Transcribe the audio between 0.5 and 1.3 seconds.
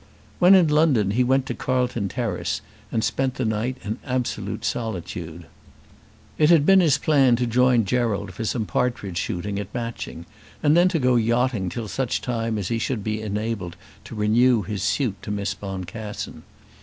in London he